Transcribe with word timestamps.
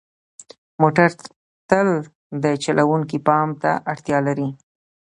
موټر 0.81 1.09
تل 1.69 1.87
د 2.43 2.45
چلوونکي 2.63 3.17
پام 3.27 3.49
ته 3.61 3.71
اړتیا 3.91 4.17
لري. 4.27 4.49